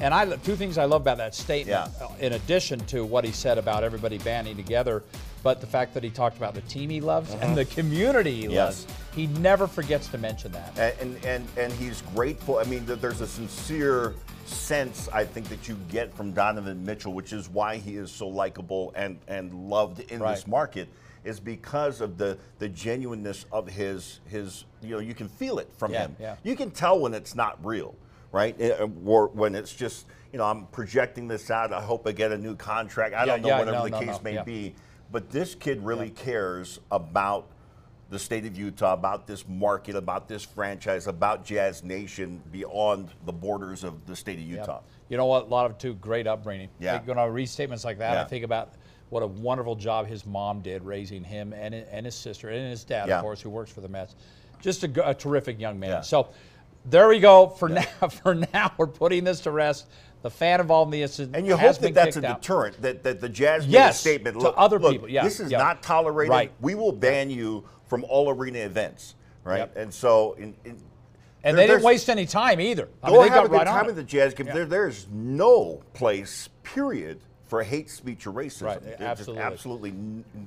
And 0.00 0.14
I 0.14 0.26
two 0.36 0.54
things 0.54 0.78
I 0.78 0.84
love 0.84 1.00
about 1.00 1.16
that 1.18 1.34
statement, 1.34 1.90
Yeah. 1.98 2.06
uh, 2.06 2.10
in 2.20 2.34
addition 2.34 2.78
to 2.86 3.04
what 3.04 3.24
he 3.24 3.32
said 3.32 3.58
about 3.58 3.82
everybody 3.82 4.18
banding 4.18 4.54
together, 4.56 5.02
but 5.42 5.60
the 5.60 5.66
fact 5.66 5.92
that 5.94 6.04
he 6.04 6.10
talked 6.10 6.36
about 6.36 6.54
the 6.54 6.60
team 6.62 6.88
he 6.90 7.00
loves 7.00 7.32
and 7.40 7.56
the 7.56 7.64
community 7.64 8.32
he 8.34 8.42
Mm-hmm. 8.44 8.52
Yes. 8.52 8.84
loves. 8.84 8.86
He 9.16 9.26
never 9.26 9.66
forgets 9.66 10.06
to 10.08 10.18
mention 10.18 10.52
that. 10.52 10.78
and 10.78 11.16
and 11.16 11.24
and, 11.24 11.48
and 11.56 11.72
he's 11.72 12.02
grateful. 12.14 12.58
I 12.58 12.64
mean, 12.64 12.84
there's 12.86 13.20
a 13.22 13.26
sincere 13.26 14.14
sense 14.46 15.08
I 15.12 15.24
think 15.24 15.48
that 15.48 15.66
you 15.68 15.76
get 15.90 16.14
from 16.14 16.32
Donovan 16.32 16.84
Mitchell, 16.84 17.12
which 17.12 17.32
is 17.32 17.48
why 17.48 17.76
he 17.76 17.96
is 17.96 18.12
so 18.12 18.28
likable 18.28 18.92
and 18.94 19.18
and 19.26 19.52
loved 19.68 19.98
in 20.12 20.20
Right. 20.20 20.36
this 20.36 20.46
market, 20.46 20.88
is 21.28 21.38
because 21.38 22.00
of 22.00 22.18
the 22.18 22.36
the 22.58 22.68
genuineness 22.68 23.44
of 23.52 23.68
his 23.68 24.20
his. 24.26 24.64
You 24.82 24.90
know, 24.90 24.98
you 24.98 25.14
can 25.14 25.28
feel 25.28 25.58
it 25.58 25.68
from 25.76 25.92
Yeah, 25.92 26.02
him. 26.06 26.16
yeah. 26.18 26.36
You 26.42 26.56
can 26.56 26.70
tell 26.70 26.98
when 26.98 27.14
it's 27.14 27.34
not 27.34 27.64
real, 27.64 27.94
right? 28.32 28.56
Eh, 28.60 28.86
Or 29.04 29.28
when 29.28 29.54
it's 29.54 29.72
just 29.74 30.06
you 30.32 30.38
know 30.38 30.44
I'm 30.44 30.66
projecting 30.66 31.28
this 31.28 31.50
out. 31.50 31.72
I 31.72 31.80
hope 31.80 32.06
I 32.06 32.12
get 32.12 32.32
a 32.32 32.38
new 32.38 32.56
contract. 32.56 33.14
I 33.14 33.20
Yeah, 33.20 33.26
don't 33.26 33.42
know 33.42 33.48
yeah, 33.48 33.58
whatever 33.58 33.76
no, 33.78 33.84
the 33.84 33.90
no, 33.90 33.98
case 34.00 34.16
no, 34.16 34.20
may 34.22 34.34
yeah. 34.34 34.42
be. 34.44 34.74
But 35.10 35.30
this 35.30 35.54
kid 35.54 35.82
really 35.84 36.10
cares 36.10 36.80
about 36.90 37.46
the 38.10 38.18
state 38.18 38.46
of 38.46 38.56
Utah, 38.56 38.94
about 38.94 39.26
this 39.26 39.46
market, 39.48 39.94
about 39.94 40.28
this 40.28 40.42
franchise, 40.42 41.06
about 41.06 41.44
Jazz 41.44 41.82
Nation 41.84 42.42
beyond 42.52 43.10
the 43.26 43.32
borders 43.32 43.84
of 43.84 44.06
the 44.06 44.16
state 44.16 44.38
of 44.38 44.44
Yep. 44.44 44.60
Utah. 44.60 44.80
You 45.10 45.16
know 45.18 45.26
what? 45.26 45.44
A 45.44 45.48
lot 45.48 45.70
of 45.70 45.76
two 45.78 45.94
great 45.94 46.26
upbringing. 46.26 46.68
Yeah. 46.78 46.94
Like, 46.94 47.06
when 47.06 47.18
I 47.18 47.24
read 47.26 47.48
statements 47.48 47.84
like 47.84 47.98
that, 47.98 48.16
I 48.18 48.24
think 48.24 48.44
about 48.44 48.70
what 49.10 49.22
a 49.22 49.26
wonderful 49.26 49.74
job 49.74 50.06
his 50.06 50.26
mom 50.26 50.60
did 50.60 50.82
raising 50.84 51.24
him 51.24 51.52
and, 51.52 51.74
and 51.74 52.04
his 52.06 52.14
sister 52.14 52.48
and 52.50 52.70
his 52.70 52.84
dad, 52.84 53.08
Yeah. 53.08 53.16
of 53.18 53.22
course, 53.22 53.40
who 53.40 53.50
works 53.50 53.70
for 53.70 53.80
the 53.80 53.88
Mets. 53.88 54.14
Just 54.60 54.84
a 54.84 55.14
terrific 55.14 55.58
young 55.60 55.78
man. 55.78 55.90
Yeah. 55.90 56.00
So 56.00 56.28
there 56.84 57.08
we 57.08 57.20
go. 57.20 57.48
For 57.48 57.68
now, 57.68 57.82
for 58.22 58.34
now, 58.34 58.72
we're 58.76 58.86
putting 58.86 59.24
this 59.24 59.40
to 59.42 59.50
rest. 59.50 59.86
The 60.22 60.30
fan 60.30 60.60
involved 60.60 60.88
in 60.88 60.98
the 60.98 61.02
incident 61.02 61.36
And 61.36 61.46
you 61.46 61.56
hope 61.56 61.78
that 61.78 61.94
that's 61.94 62.16
a 62.16 62.26
out. 62.26 62.42
deterrent, 62.42 62.82
that, 62.82 63.04
that 63.04 63.20
the 63.20 63.28
Jazz 63.28 63.68
made 63.68 63.76
a 63.78 63.92
statement. 63.92 64.36
to 64.36 64.42
Look, 64.42 64.54
other 64.58 64.78
look, 64.80 64.90
people, 64.92 65.08
yeah, 65.08 65.22
this 65.22 65.38
is 65.38 65.50
yeah. 65.52 65.58
not 65.58 65.80
tolerated. 65.82 66.30
Right. 66.30 66.52
We 66.60 66.74
will 66.74 66.90
ban 66.92 67.30
you 67.30 67.64
from 67.86 68.02
all 68.04 68.28
arena 68.28 68.58
events, 68.58 69.14
right? 69.44 69.58
Yep. 69.58 69.76
And 69.76 69.94
so, 69.94 70.32
in, 70.32 70.54
in, 70.64 70.76
And 71.44 71.56
there- 71.56 71.66
they 71.68 71.72
didn't 71.72 71.84
waste 71.84 72.10
any 72.10 72.26
time 72.26 72.60
either. 72.60 72.88
I 73.00 73.10
Go 73.10 73.12
mean, 73.14 73.22
they 73.22 73.28
have 73.28 73.36
got 73.36 73.44
a 73.46 73.48
good 73.48 73.54
right 73.58 73.66
time 73.66 73.88
at 73.88 73.94
the 73.94 74.02
Jazz 74.02 74.34
game. 74.34 74.46
There, 74.46 74.66
there's 74.66 75.06
no 75.12 75.82
place, 75.94 76.48
period, 76.64 77.20
for 77.48 77.62
hate 77.62 77.90
speech 77.90 78.26
or 78.26 78.32
racism. 78.32 78.62
Right, 78.62 78.82
There's 78.82 79.00
absolutely. 79.00 79.42
absolutely 79.42 79.94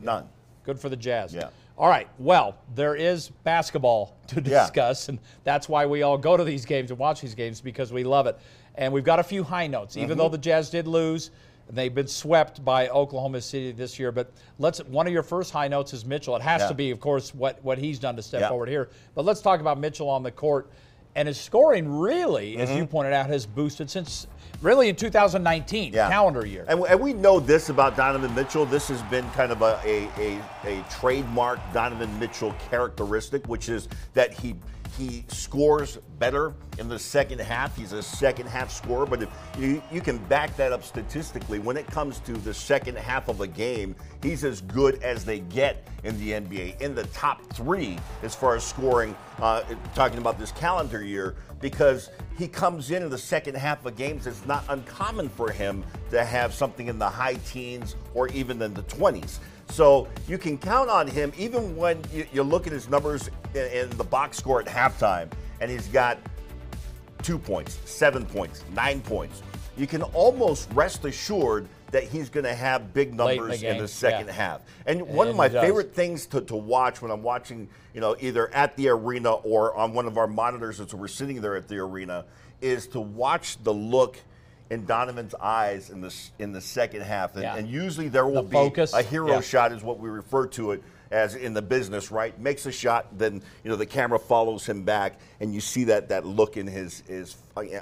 none. 0.01 0.29
Good 0.63 0.79
for 0.79 0.89
the 0.89 0.95
Jazz. 0.95 1.33
Yeah. 1.33 1.49
All 1.77 1.89
right. 1.89 2.07
Well, 2.19 2.55
there 2.75 2.95
is 2.95 3.29
basketball 3.43 4.15
to 4.27 4.35
Yeah. 4.41 4.61
discuss, 4.61 5.09
and 5.09 5.17
that's 5.43 5.67
why 5.67 5.85
we 5.87 6.03
all 6.03 6.17
go 6.17 6.37
to 6.37 6.43
these 6.43 6.65
games 6.65 6.91
and 6.91 6.99
watch 6.99 7.21
these 7.21 7.33
games 7.35 7.59
because 7.59 7.91
we 7.91 8.03
love 8.03 8.27
it. 8.27 8.37
And 8.75 8.93
we've 8.93 9.03
got 9.03 9.19
a 9.19 9.23
few 9.23 9.43
high 9.43 9.67
notes, 9.67 9.97
even 9.97 10.11
Mm-hmm. 10.11 10.17
though 10.19 10.29
the 10.29 10.37
Jazz 10.37 10.69
did 10.69 10.87
lose. 10.87 11.31
and 11.67 11.75
They've 11.77 11.93
been 11.93 12.07
swept 12.07 12.63
by 12.63 12.89
Oklahoma 12.89 13.41
City 13.41 13.71
this 13.71 13.97
year, 13.97 14.11
but 14.11 14.31
let's. 14.59 14.79
One 14.85 15.07
of 15.07 15.13
your 15.13 15.23
first 15.23 15.51
high 15.51 15.67
notes 15.67 15.93
is 15.93 16.05
Mitchell. 16.05 16.35
It 16.35 16.41
has 16.43 16.61
Yeah. 16.61 16.67
to 16.67 16.73
be, 16.73 16.91
of 16.91 16.99
course, 16.99 17.33
what 17.33 17.63
what 17.63 17.77
he's 17.79 17.97
done 17.97 18.15
to 18.17 18.21
step 18.21 18.41
Yeah. 18.41 18.49
forward 18.49 18.69
here. 18.69 18.89
But 19.15 19.25
let's 19.25 19.41
talk 19.41 19.59
about 19.61 19.79
Mitchell 19.79 20.09
on 20.09 20.21
the 20.21 20.31
court, 20.31 20.69
and 21.15 21.27
his 21.27 21.39
scoring 21.39 21.87
really, 21.99 22.57
as 22.57 22.69
Mm-hmm. 22.69 22.77
you 22.79 22.85
pointed 22.85 23.13
out, 23.13 23.27
has 23.27 23.45
boosted 23.45 23.89
since 23.89 24.27
really 24.61 24.89
in 24.89 24.95
2019 24.95 25.93
Yeah. 25.93 26.09
calendar 26.09 26.45
year. 26.45 26.65
And, 26.67 26.83
and 26.85 26.99
we 26.99 27.13
know 27.13 27.39
this 27.39 27.69
about 27.69 27.95
Donovan 27.97 28.33
Mitchell. 28.35 28.65
This 28.65 28.87
has 28.89 29.01
been 29.03 29.27
kind 29.31 29.51
of 29.51 29.61
a, 29.61 29.79
a, 29.83 30.07
a, 30.65 30.79
a 30.79 30.85
trademark 30.89 31.59
Donovan 31.73 32.17
Mitchell 32.19 32.53
characteristic, 32.69 33.47
which 33.47 33.69
is 33.69 33.87
that 34.13 34.33
he 34.33 34.55
he 34.97 35.23
scores 35.27 35.97
better 36.19 36.53
in 36.77 36.89
the 36.89 36.99
second 36.99 37.39
half. 37.39 37.75
He's 37.77 37.93
a 37.93 38.03
second 38.03 38.47
half 38.47 38.71
scorer, 38.71 39.05
but 39.05 39.23
if 39.23 39.29
you, 39.57 39.81
you 39.91 40.01
can 40.01 40.17
back 40.25 40.55
that 40.57 40.71
up 40.71 40.83
statistically. 40.83 41.59
When 41.59 41.77
it 41.77 41.87
comes 41.87 42.19
to 42.21 42.33
the 42.33 42.53
second 42.53 42.97
half 42.97 43.29
of 43.29 43.41
a 43.41 43.47
game, 43.47 43.95
he's 44.21 44.43
as 44.43 44.61
good 44.61 45.01
as 45.01 45.23
they 45.23 45.39
get 45.39 45.87
in 46.03 46.19
the 46.19 46.31
NBA, 46.31 46.81
in 46.81 46.93
the 46.93 47.05
top 47.07 47.41
three 47.53 47.97
as 48.23 48.35
far 48.35 48.55
as 48.55 48.63
scoring. 48.63 49.15
Uh, 49.41 49.63
talking 49.95 50.17
about 50.17 50.37
this 50.37 50.51
calendar 50.51 51.03
year, 51.03 51.35
because 51.61 52.09
he 52.37 52.47
comes 52.47 52.91
in 52.91 53.03
in 53.03 53.09
the 53.09 53.17
second 53.17 53.55
half 53.55 53.85
of 53.85 53.95
games. 53.95 54.27
It's 54.27 54.45
not 54.45 54.63
uncommon 54.69 55.29
for 55.29 55.51
him 55.51 55.83
to 56.09 56.25
have 56.25 56.53
something 56.53 56.87
in 56.87 56.99
the 56.99 57.09
high 57.09 57.35
teens 57.45 57.95
or 58.13 58.27
even 58.29 58.61
in 58.61 58.73
the 58.73 58.83
20s. 58.83 59.39
So 59.71 60.09
you 60.27 60.37
can 60.37 60.57
count 60.57 60.89
on 60.89 61.07
him 61.07 61.31
even 61.37 61.75
when 61.77 62.01
you, 62.13 62.43
look 62.43 62.67
at 62.67 62.73
his 62.73 62.89
numbers 62.89 63.29
in, 63.55 63.65
in 63.67 63.89
the 63.97 64.03
box 64.03 64.37
score 64.37 64.59
at 64.59 64.67
halftime, 64.67 65.31
and 65.61 65.71
he's 65.71 65.87
got 65.87 66.17
two 67.23 67.39
points, 67.39 67.79
seven 67.85 68.25
points, 68.25 68.63
nine 68.73 68.99
points. 68.99 69.41
You 69.77 69.87
can 69.87 70.03
almost 70.03 70.69
rest 70.73 71.05
assured 71.05 71.69
that 71.91 72.03
he's 72.03 72.29
going 72.29 72.43
to 72.43 72.53
have 72.53 72.93
big 72.93 73.09
Late 73.09 73.11
in 73.11 73.17
the 73.17 73.25
numbers 73.25 73.63
in 73.63 73.77
the 73.77 73.87
second 73.87 74.27
yeah. 74.27 74.33
half. 74.33 74.61
And 74.85 75.01
one 75.07 75.29
of 75.29 75.35
my 75.35 75.47
favorite 75.47 75.93
things 75.93 76.25
to, 76.27 76.41
to 76.41 76.55
watch 76.55 77.01
when 77.01 77.09
I'm 77.09 77.23
watching, 77.23 77.69
you 77.93 78.01
know, 78.01 78.15
either 78.19 78.53
at 78.53 78.75
the 78.75 78.89
arena 78.89 79.31
or 79.31 79.73
on 79.75 79.93
one 79.93 80.05
of 80.05 80.17
our 80.17 80.27
monitors 80.27 80.79
as 80.79 80.93
we're 80.93 81.07
sitting 81.07 81.41
there 81.41 81.55
at 81.55 81.67
the 81.67 81.77
arena, 81.77 82.25
is 82.59 82.87
to 82.87 82.99
watch 82.99 83.61
the 83.63 83.73
look 83.73 84.17
in 84.71 84.85
Donovan's 84.85 85.35
eyes 85.35 85.89
in 85.89 85.99
the 85.99 86.15
in 86.39 86.53
the 86.53 86.61
second 86.61 87.01
half. 87.01 87.33
And, 87.35 87.43
Yeah. 87.43 87.57
and 87.57 87.67
usually 87.67 88.07
there 88.07 88.25
will 88.25 88.35
The 88.43 88.49
be 88.49 88.55
focus, 88.55 88.93
a 88.93 89.03
hero 89.03 89.27
yeah. 89.33 89.41
shot, 89.41 89.73
is 89.73 89.83
what 89.83 89.99
we 89.99 90.09
refer 90.09 90.47
to 90.47 90.71
it 90.71 90.81
as 91.11 91.35
in 91.35 91.53
the 91.53 91.61
business, 91.61 92.11
right? 92.11 92.37
Makes 92.39 92.65
a 92.65 92.71
shot, 92.71 93.17
then 93.17 93.41
you 93.63 93.69
know 93.69 93.75
the 93.75 93.85
camera 93.85 94.19
follows 94.19 94.65
him 94.65 94.83
back, 94.83 95.19
and 95.39 95.53
you 95.53 95.61
see 95.61 95.83
that 95.85 96.09
that 96.09 96.25
look 96.25 96.57
in 96.57 96.67
his 96.67 97.01
his 97.07 97.35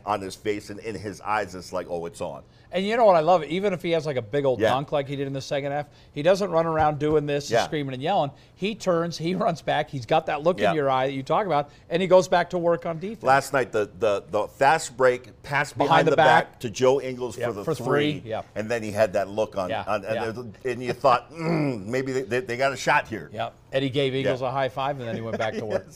on 0.06 0.22
his 0.22 0.36
face 0.36 0.70
and 0.70 0.80
in 0.80 0.96
his 0.96 1.22
eyes. 1.22 1.54
It's 1.56 1.72
like, 1.72 1.88
oh, 1.90 2.06
it's 2.08 2.22
on. 2.22 2.44
And 2.72 2.86
you 2.86 2.96
know 2.98 3.06
what 3.06 3.16
I 3.16 3.22
love? 3.22 3.44
Even 3.46 3.74
if 3.74 3.82
he 3.82 3.92
has 3.92 4.06
like 4.06 4.16
a 4.18 4.22
big 4.22 4.46
old 4.46 4.60
Yeah. 4.60 4.70
dunk 4.70 4.92
like 4.92 5.08
he 5.08 5.16
did 5.16 5.26
in 5.26 5.34
the 5.34 5.42
second 5.42 5.72
half, 5.72 5.88
he 6.12 6.22
doesn't 6.22 6.52
run 6.52 6.68
around 6.68 7.00
doing 7.00 7.26
this, 7.26 7.46
and 7.46 7.54
Yeah. 7.58 7.66
screaming 7.66 7.94
and 7.96 8.02
yelling. 8.04 8.30
He 8.56 8.76
turns, 8.76 9.18
he 9.18 9.34
runs 9.46 9.62
back. 9.64 9.90
He's 9.90 10.06
got 10.06 10.28
that 10.28 10.44
look 10.44 10.60
Yeah. 10.60 10.70
in 10.70 10.76
your 10.76 10.88
eye 10.90 11.08
that 11.08 11.14
you 11.14 11.24
talk 11.24 11.48
about, 11.48 11.70
and 11.90 12.00
he 12.02 12.08
goes 12.08 12.28
back 12.28 12.52
to 12.52 12.60
work 12.60 12.86
on 12.86 13.00
defense. 13.00 13.24
Last 13.24 13.54
night, 13.54 13.72
the 13.72 13.90
the, 14.00 14.24
the 14.30 14.48
fast 14.48 14.96
break 14.98 15.42
pass 15.42 15.74
behind, 15.74 15.90
Behind 15.90 16.08
the 16.08 16.12
the, 16.12 16.18
back. 16.18 16.52
back. 16.52 16.60
to 16.62 16.70
Joe 16.70 17.02
Ingles 17.02 17.36
for 17.38 17.54
the 17.54 17.64
for 17.64 17.74
three, 17.74 18.20
three, 18.22 18.36
and 18.56 18.70
then 18.70 18.84
he 18.84 18.92
had 18.92 19.14
that 19.14 19.30
look 19.30 19.58
on, 19.58 19.72
on 19.72 20.06
and, 20.06 20.56
and 20.64 20.84
you 20.84 20.94
thought 20.94 21.32
mm, 21.32 21.86
maybe 21.86 22.12
they, 22.12 22.22
they, 22.22 22.40
they 22.42 22.58
got 22.58 22.72
a 22.72 22.78
shot 22.78 23.08
here. 23.08 23.19
Yep. 23.34 23.54
And 23.72 23.84
he 23.84 23.90
gave 23.90 24.16
Ingles 24.16 24.42
Yeah. 24.42 24.48
a 24.48 24.52
high 24.52 24.70
five, 24.70 25.00
and 25.00 25.08
then 25.08 25.16
he 25.16 25.22
went 25.22 25.38
back 25.38 25.54
to 25.56 25.66
work. 25.66 25.88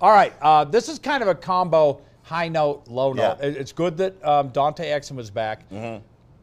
All 0.00 0.10
right. 0.12 0.32
Uh, 0.40 0.64
this 0.64 0.88
is 0.88 0.98
kind 0.98 1.22
of 1.22 1.28
a 1.28 1.34
combo 1.34 2.00
high 2.22 2.48
note, 2.48 2.86
low 2.88 3.12
note. 3.12 3.38
Yeah. 3.40 3.48
Mm-hmm. 3.48 3.60
It's 3.60 3.72
good 3.72 3.96
that 3.98 4.24
um, 4.24 4.48
Dante 4.48 4.84
Exum 4.88 5.16
was 5.16 5.30
back, 5.30 5.62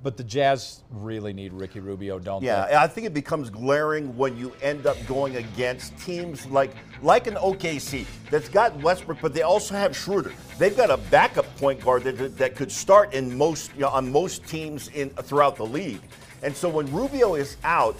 but 0.01 0.17
the 0.17 0.23
Jazz 0.23 0.81
really 0.91 1.31
need 1.31 1.53
Ricky 1.53 1.79
Rubio, 1.79 2.19
don't 2.19 2.43
Yeah, 2.43 2.65
they? 2.65 2.71
and 2.71 2.79
I 2.79 2.87
think 2.87 3.07
it 3.07 3.13
becomes 3.13 3.49
glaring 3.49 4.17
when 4.17 4.35
you 4.37 4.53
end 4.61 4.85
up 4.85 4.97
going 5.07 5.37
against 5.37 5.97
teams 5.97 6.45
like 6.47 6.71
like 7.01 7.27
an 7.27 7.35
OKC 7.35 8.05
that's 8.29 8.49
got 8.49 8.75
Westbrook, 8.81 9.19
but 9.21 9.33
they 9.33 9.43
also 9.43 9.75
have 9.75 9.95
Schroeder. 9.95 10.33
They've 10.57 10.75
got 10.75 10.89
a 10.89 10.97
backup 10.97 11.45
point 11.57 11.79
guard 11.81 12.03
that, 12.03 12.37
that 12.37 12.55
could 12.55 12.71
start 12.71 13.13
in 13.13 13.37
most 13.37 13.73
you 13.75 13.81
know, 13.81 13.89
on 13.89 14.11
most 14.11 14.45
teams 14.45 14.87
in 14.89 15.09
throughout 15.09 15.55
the 15.57 15.65
league. 15.65 16.01
And 16.43 16.53
so 16.55 16.67
when 16.67 16.91
Rubio 16.93 17.35
is 17.35 17.55
out, 17.63 17.95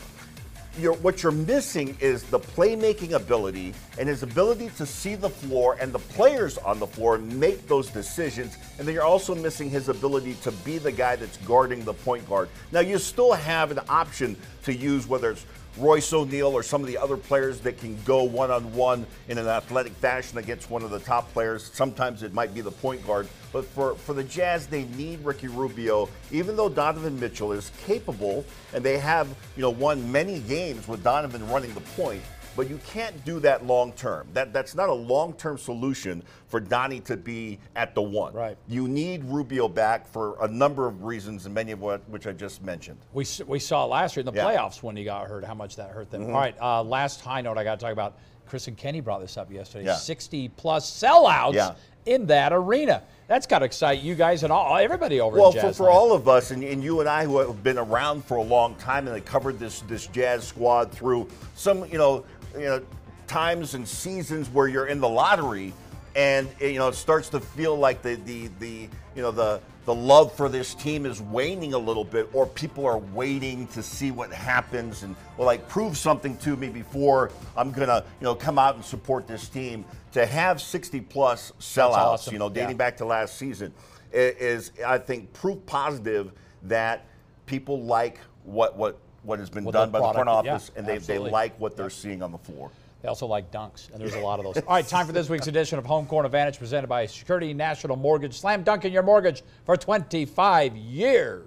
you're, 0.77 0.93
what 0.93 1.21
you're 1.21 1.31
missing 1.31 1.95
is 1.99 2.23
the 2.23 2.39
playmaking 2.39 3.13
ability 3.13 3.73
and 3.99 4.07
his 4.07 4.23
ability 4.23 4.69
to 4.77 4.85
see 4.85 5.15
the 5.15 5.29
floor 5.29 5.77
and 5.79 5.93
the 5.93 5.99
players 5.99 6.57
on 6.57 6.79
the 6.79 6.87
floor 6.87 7.17
make 7.17 7.67
those 7.67 7.89
decisions. 7.89 8.57
And 8.77 8.87
then 8.87 8.95
you're 8.95 9.03
also 9.03 9.35
missing 9.35 9.69
his 9.69 9.89
ability 9.89 10.35
to 10.41 10.51
be 10.51 10.77
the 10.77 10.91
guy 10.91 11.15
that's 11.15 11.37
guarding 11.37 11.83
the 11.83 11.93
point 11.93 12.27
guard. 12.27 12.49
Now, 12.71 12.79
you 12.79 12.97
still 12.97 13.33
have 13.33 13.71
an 13.71 13.79
option 13.87 14.35
to 14.63 14.73
use 14.73 15.07
whether 15.07 15.31
it's 15.31 15.45
Royce 15.77 16.13
O'Neale 16.13 16.53
or 16.55 16.61
some 16.61 16.81
of 16.81 16.87
the 16.87 16.97
other 16.97 17.17
players 17.17 17.59
that 17.61 17.79
can 17.79 17.97
go 18.03 18.23
one 18.23 18.51
on 18.51 18.73
one 18.73 19.07
in 19.27 19.37
an 19.39 19.47
athletic 19.47 19.93
fashion 19.93 20.37
against 20.37 20.69
one 20.69 20.83
of 20.83 20.91
the 20.91 20.99
top 20.99 21.31
players. 21.33 21.71
Sometimes 21.73 22.21
it 22.21 22.33
might 22.33 22.53
be 22.53 22.61
the 22.61 22.71
point 22.71 23.05
guard. 23.07 23.27
But 23.51 23.65
for, 23.65 23.95
for 23.95 24.13
the 24.13 24.23
Jazz, 24.23 24.67
they 24.67 24.83
need 24.85 25.25
Ricky 25.25 25.47
Rubio, 25.47 26.09
even 26.31 26.55
though 26.55 26.69
Donovan 26.69 27.19
Mitchell 27.19 27.51
is 27.51 27.71
capable 27.85 28.45
and 28.73 28.83
they 28.83 28.99
have, 28.99 29.27
you 29.55 29.61
know, 29.61 29.71
won 29.71 30.11
many 30.11 30.39
games 30.41 30.87
with 30.87 31.03
Donovan 31.03 31.47
running 31.49 31.73
the 31.73 31.81
point. 31.81 32.21
But 32.55 32.69
you 32.69 32.79
can't 32.87 33.23
do 33.25 33.39
that 33.39 33.65
long 33.65 33.93
term. 33.93 34.27
That 34.33 34.53
that's 34.53 34.75
not 34.75 34.89
a 34.89 34.93
long 34.93 35.33
term 35.33 35.57
solution 35.57 36.23
for 36.47 36.59
Donnie 36.59 36.99
to 37.01 37.17
be 37.17 37.59
at 37.75 37.95
the 37.95 38.01
one. 38.01 38.33
Right. 38.33 38.57
You 38.67 38.87
need 38.87 39.23
Rubio 39.25 39.67
back 39.67 40.07
for 40.07 40.37
a 40.41 40.47
number 40.47 40.87
of 40.87 41.03
reasons, 41.03 41.45
and 41.45 41.53
many 41.55 41.71
of 41.71 41.81
what 41.81 42.07
which 42.09 42.27
I 42.27 42.31
just 42.31 42.61
mentioned. 42.63 42.97
We, 43.13 43.25
we 43.47 43.59
saw 43.59 43.85
last 43.85 44.15
year 44.15 44.21
in 44.21 44.25
the 44.27 44.33
Yeah. 44.33 44.43
Mm-hmm. 44.45 44.57
playoffs 44.57 44.83
when 44.83 44.95
he 44.95 45.03
got 45.03 45.27
hurt, 45.27 45.43
how 45.43 45.55
much 45.55 45.75
that 45.77 45.89
hurt 45.89 46.11
them. 46.11 46.25
All 46.25 46.31
right, 46.31 46.55
uh, 46.61 46.83
last 46.83 47.21
high 47.21 47.41
note 47.41 47.57
I 47.57 47.63
got 47.63 47.79
to 47.79 47.83
talk 47.85 47.93
about. 47.93 48.17
Chris 48.45 48.67
and 48.67 48.77
Kenny 48.77 48.99
brought 48.99 49.21
this 49.21 49.37
up 49.37 49.49
yesterday. 49.51 49.85
Yeah. 49.85 49.95
60 49.95 50.49
plus 50.49 50.87
sellouts 50.91 51.53
Yeah. 51.53 51.73
in 52.05 52.25
that 52.27 52.51
arena. 52.51 53.01
That's 53.27 53.47
got 53.47 53.59
to 53.59 53.65
excite 53.65 54.01
you 54.01 54.15
guys 54.15 54.43
and 54.43 54.51
all 54.51 54.75
everybody 54.77 55.21
over 55.21 55.37
Well, 55.39 55.53
for, 55.53 55.71
for 55.73 55.89
all 55.89 56.11
of 56.13 56.27
us, 56.27 56.51
and, 56.51 56.61
and 56.61 56.83
you 56.83 56.99
and 56.99 57.07
I 57.07 57.23
who 57.23 57.39
have 57.39 57.63
been 57.63 57.77
around 57.77 58.25
for 58.25 58.35
a 58.35 58.43
long 58.43 58.75
time 58.75 59.07
and 59.07 59.15
have 59.15 59.25
covered 59.25 59.59
this 59.59 59.79
this 59.87 60.07
jazz 60.07 60.45
squad 60.45 60.91
through 60.91 61.29
some, 61.55 61.85
you 61.89 61.97
know, 61.97 62.25
you 62.53 62.65
know, 62.65 62.81
times 63.27 63.73
and 63.73 63.87
seasons 63.87 64.49
where 64.49 64.67
you're 64.67 64.87
in 64.87 64.99
the 64.99 65.09
lottery, 65.09 65.73
and 66.15 66.47
eh, 66.61 66.67
you 66.67 66.79
know 66.79 66.87
it 66.87 66.95
starts 66.95 67.29
to 67.29 67.39
feel 67.39 67.75
like 67.75 68.01
the 68.01 68.15
the 68.25 68.49
the 68.59 68.89
you 69.15 69.21
know 69.21 69.31
the 69.31 69.59
the 69.85 69.93
love 69.93 70.33
for 70.33 70.47
this 70.47 70.73
team 70.75 71.05
is 71.05 71.21
waning 71.21 71.73
a 71.73 71.77
little 71.77 72.05
bit, 72.05 72.29
or 72.33 72.45
people 72.45 72.85
are 72.85 72.99
waiting 72.99 73.67
to 73.67 73.83
see 73.83 74.11
what 74.11 74.31
happens 74.31 75.03
and 75.03 75.15
well, 75.37 75.45
like 75.45 75.67
prove 75.67 75.97
something 75.97 76.37
to 76.37 76.55
me 76.55 76.69
before 76.69 77.31
I'm 77.57 77.71
gonna 77.71 78.03
you 78.19 78.25
know 78.25 78.35
come 78.35 78.57
out 78.59 78.75
and 78.75 78.85
support 78.85 79.27
this 79.27 79.49
team. 79.49 79.85
To 80.13 80.27
have 80.27 80.61
60 80.61 81.01
plus 81.01 81.51
sellouts, 81.59 81.93
awesome. 81.93 82.33
you 82.33 82.39
know, 82.39 82.47
dating 82.47 82.69
Yeah. 82.71 82.75
back 82.75 82.97
to 82.97 83.05
last 83.05 83.35
season, 83.35 83.73
is 84.11 84.71
I 84.85 84.99
think 84.99 85.33
proof 85.33 85.65
positive 85.65 86.33
that 86.63 87.07
people 87.47 87.81
like 87.81 88.19
what 88.43 88.77
what 88.77 88.99
what 89.23 89.39
has 89.39 89.49
been 89.49 89.63
What 89.63 89.73
done 89.73 89.91
their 89.91 90.01
by 90.01 90.07
the 90.07 90.13
front 90.13 90.27
product- 90.27 90.45
yeah, 90.45 90.53
office, 90.55 90.71
and 90.75 90.85
they, 90.85 90.97
they 90.97 91.17
like 91.17 91.59
what 91.59 91.75
they're 91.75 91.89
seeing 91.89 92.21
on 92.21 92.31
the 92.31 92.37
floor. 92.37 92.71
They 93.01 93.09
also 93.09 93.25
like 93.25 93.51
dunks, 93.51 93.91
and 93.91 93.99
there's 93.99 94.15
a 94.15 94.19
lot 94.19 94.39
of 94.39 94.45
those. 94.45 94.63
All 94.67 94.75
right, 94.75 94.87
time 94.87 95.05
for 95.05 95.11
this 95.11 95.27
week's 95.27 95.47
edition 95.47 95.77
of 95.77 95.85
Home 95.85 96.05
Court 96.05 96.25
Advantage 96.25 96.57
presented 96.57 96.87
by 96.87 97.05
Security 97.05 97.53
National 97.53 97.97
Mortgage. 97.97 98.39
Slam 98.39 98.63
dunk 98.63 98.85
in 98.85 98.93
your 98.93 99.03
mortgage 99.03 99.43
for 99.65 99.75
25 99.75 100.77
years. 100.77 101.45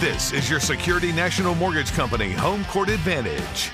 This 0.00 0.32
is 0.32 0.48
your 0.48 0.60
Security 0.60 1.10
National 1.10 1.56
Mortgage 1.56 1.90
Company 1.92 2.30
Home 2.30 2.64
Court 2.66 2.88
Advantage. 2.88 3.72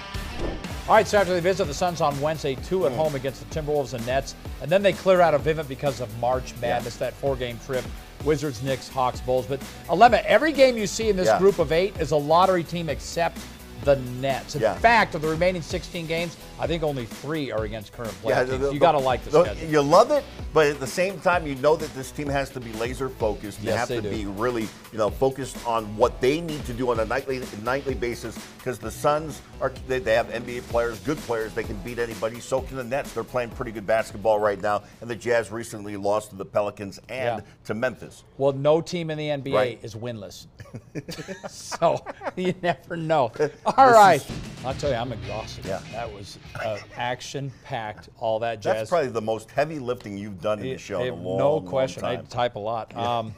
All 0.88 0.94
right, 0.94 1.06
so 1.06 1.18
after 1.18 1.34
they 1.34 1.40
visit 1.40 1.66
the 1.66 1.74
Suns 1.74 2.00
on 2.00 2.18
Wednesday, 2.20 2.54
two 2.54 2.86
at 2.86 2.92
mm. 2.92 2.96
home 2.96 3.14
against 3.14 3.46
the 3.46 3.54
Timberwolves 3.54 3.92
and 3.92 4.04
Nets, 4.06 4.34
and 4.62 4.70
then 4.70 4.82
they 4.82 4.94
clear 4.94 5.20
out 5.20 5.34
of 5.34 5.42
Vivint 5.42 5.68
because 5.68 6.00
of 6.00 6.18
March 6.20 6.54
Madness, 6.60 6.96
that 6.96 7.12
four-game 7.14 7.58
trip. 7.66 7.84
Wizards, 8.24 8.62
Knicks, 8.62 8.88
Hawks, 8.88 9.20
Bulls. 9.20 9.46
But 9.46 9.60
Alema, 9.88 10.22
every 10.24 10.52
game 10.52 10.76
you 10.76 10.86
see 10.86 11.08
in 11.08 11.16
this 11.16 11.26
Yeah. 11.26 11.38
group 11.38 11.58
of 11.58 11.72
eight 11.72 11.96
is 11.98 12.10
a 12.10 12.16
lottery 12.16 12.64
team 12.64 12.88
except 12.88 13.38
the 13.84 13.96
Nets. 13.96 14.54
In 14.54 14.62
Yeah. 14.62 14.74
fact, 14.74 15.14
of 15.14 15.22
the 15.22 15.28
remaining 15.28 15.62
16 15.62 16.06
games, 16.06 16.36
I 16.58 16.66
think 16.66 16.82
only 16.82 17.04
three 17.06 17.50
are 17.52 17.64
against 17.64 17.92
current 17.92 18.12
playoff 18.22 18.46
the- 18.48 18.58
the- 18.58 18.72
you 18.72 18.80
got 18.80 18.92
to 18.92 18.98
like 18.98 19.24
the, 19.24 19.30
the-. 19.30 19.66
You 19.68 19.82
love 19.82 20.10
it, 20.10 20.24
but 20.52 20.66
at 20.66 20.80
the 20.80 20.86
same 20.86 21.20
time, 21.20 21.46
you 21.46 21.54
know 21.56 21.76
that 21.76 21.92
this 21.94 22.10
team 22.10 22.28
has 22.28 22.50
to 22.50 22.60
be 22.60 22.72
laser 22.74 23.08
focused. 23.08 23.60
They 23.62 23.68
Yes, 23.68 23.78
have 23.80 23.88
they 23.88 23.96
to 23.96 24.02
do. 24.02 24.10
be 24.10 24.26
really, 24.26 24.62
you 24.92 24.98
know, 24.98 25.10
focused 25.10 25.56
on 25.66 25.96
what 25.96 26.20
they 26.20 26.40
need 26.40 26.64
to 26.66 26.72
do 26.72 26.90
on 26.90 27.00
a 27.00 27.04
nightly 27.04 27.42
nightly 27.62 27.94
basis. 27.94 28.36
Because 28.58 28.78
the 28.78 28.90
Suns 28.90 29.42
are 29.60 29.72
they, 29.88 29.98
they 29.98 30.14
have 30.14 30.28
NBA 30.30 30.62
players, 30.68 30.98
good 31.00 31.18
players. 31.18 31.52
They 31.52 31.64
can 31.64 31.76
beat 31.78 31.98
anybody. 31.98 32.40
So 32.40 32.62
can 32.62 32.76
the 32.76 32.84
Nets. 32.84 33.12
They're 33.12 33.22
playing 33.24 33.50
pretty 33.50 33.72
good 33.72 33.86
basketball 33.86 34.38
right 34.38 34.60
now. 34.60 34.82
And 35.00 35.10
the 35.10 35.16
Jazz 35.16 35.50
recently 35.52 35.96
lost 35.96 36.30
to 36.30 36.36
the 36.36 36.44
Pelicans 36.46 36.98
and 37.08 37.38
Yeah. 37.40 37.44
to 37.66 37.74
Memphis. 37.74 38.24
Well, 38.38 38.52
no 38.52 38.80
team 38.80 39.10
in 39.10 39.18
the 39.18 39.28
NBA 39.30 39.54
Right. 39.54 39.78
is 39.82 39.94
winless. 39.94 40.46
so 41.48 42.02
you 42.36 42.54
never 42.62 42.96
know. 42.96 43.32
All 43.76 43.90
right. 43.90 44.24
I'll 44.64 44.74
tell 44.74 44.90
you, 44.90 44.96
I'm 44.96 45.12
exhausted. 45.12 45.64
Yeah. 45.66 45.80
That 45.92 46.10
was 46.12 46.38
uh, 46.64 46.78
action 46.96 47.52
packed, 47.64 48.08
all 48.18 48.38
that 48.38 48.60
jazz. 48.62 48.74
That's 48.76 48.90
probably 48.90 49.10
the 49.10 49.20
most 49.20 49.50
heavy 49.50 49.78
lifting 49.78 50.16
you've 50.16 50.40
done 50.40 50.58
in 50.60 50.64
the 50.64 50.72
It- 50.72 50.80
show 50.80 51.02
in 51.02 51.12
a 51.12 51.16
long, 51.16 51.38
no 51.38 51.54
long 51.56 51.66
question. 51.66 52.04
I 52.04 52.16
type 52.16 52.54
a 52.56 52.60
lot. 52.60 52.96
Um, 52.96 53.34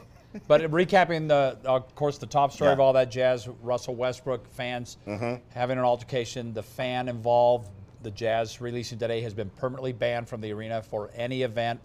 but 0.47 0.61
recapping 0.71 1.27
the, 1.27 1.57
of 1.65 1.93
course, 1.95 2.17
the 2.17 2.27
top 2.27 2.51
story 2.53 2.69
Yeah. 2.69 2.73
of 2.73 2.79
all 2.79 2.93
that 2.93 3.09
jazz: 3.11 3.47
Russell 3.61 3.95
Westbrook 3.95 4.47
fans 4.53 4.97
Mm-hmm. 5.07 5.35
having 5.53 5.77
an 5.77 5.83
altercation. 5.83 6.53
The 6.53 6.63
fan 6.63 7.09
involved, 7.09 7.69
the 8.03 8.11
Jazz 8.11 8.61
releasing 8.61 8.99
today, 8.99 9.19
has 9.21 9.33
been 9.33 9.49
permanently 9.51 9.91
banned 9.93 10.29
from 10.29 10.39
the 10.39 10.51
arena 10.53 10.81
for 10.81 11.09
any 11.15 11.41
event. 11.41 11.79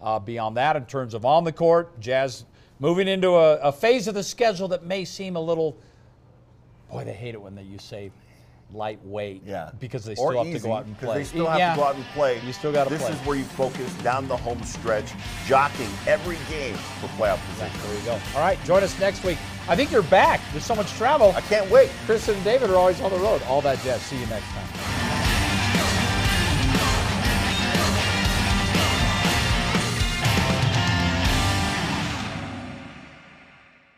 Uh, 0.00 0.18
beyond 0.18 0.56
that, 0.56 0.76
in 0.76 0.86
terms 0.86 1.12
of 1.14 1.24
on 1.26 1.44
the 1.44 1.52
court, 1.52 2.00
Jazz 2.00 2.44
moving 2.78 3.06
into 3.06 3.36
a, 3.36 3.56
a 3.58 3.70
phase 3.70 4.08
of 4.08 4.14
the 4.14 4.22
schedule 4.22 4.66
that 4.68 4.84
may 4.84 5.04
seem 5.04 5.36
a 5.36 5.40
little. 5.40 5.76
Boy, 6.90 7.04
they 7.04 7.12
hate 7.12 7.34
it 7.34 7.40
when 7.42 7.54
they 7.54 7.62
you 7.62 7.78
say 7.78 8.10
lightweight. 8.72 9.42
Yeah. 9.44 9.70
Because 9.80 10.04
they 10.04 10.12
Or 10.12 10.32
still 10.32 10.44
have 10.44 10.52
to 10.54 10.58
go 10.60 10.72
out 10.74 10.84
and 10.86 10.98
play. 10.98 11.18
They 11.18 11.24
still 11.24 11.46
have 11.46 11.58
Yeah. 11.58 11.74
to 11.74 11.80
go 11.80 11.84
out 11.86 11.94
and 11.96 12.04
play. 12.14 12.40
You 12.46 12.52
still 12.52 12.72
got 12.72 12.84
to 12.84 12.90
This 12.90 13.02
play. 13.02 13.12
is 13.12 13.18
where 13.26 13.36
you 13.36 13.44
focus 13.44 13.92
down 14.02 14.28
the 14.28 14.36
home 14.36 14.62
stretch, 14.62 15.12
jockeying 15.46 15.90
every 16.06 16.38
game 16.48 16.74
for 17.00 17.08
playoff 17.20 17.38
position. 17.48 17.80
There 17.86 17.98
you 17.98 18.04
go. 18.04 18.12
All 18.34 18.40
right, 18.40 18.58
join 18.64 18.82
us 18.82 18.98
next 19.00 19.24
week. 19.24 19.38
I 19.68 19.74
think 19.76 19.90
you're 19.90 20.02
back. 20.04 20.40
There's 20.52 20.64
so 20.64 20.74
much 20.74 20.90
travel. 20.92 21.32
I 21.36 21.40
can't 21.42 21.68
wait. 21.70 21.90
Chris 22.06 22.28
and 22.28 22.42
David 22.44 22.70
are 22.70 22.76
always 22.76 23.00
on 23.00 23.10
the 23.10 23.18
road. 23.18 23.42
All 23.48 23.60
that 23.62 23.82
jazz. 23.82 24.00
See 24.02 24.16
you 24.18 24.26
next 24.26 24.46
time. 24.46 25.09